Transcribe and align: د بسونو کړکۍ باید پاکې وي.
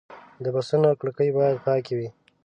د 0.43 0.45
بسونو 0.55 0.89
کړکۍ 0.99 1.29
باید 1.37 1.57
پاکې 1.65 1.93
وي. 1.97 2.09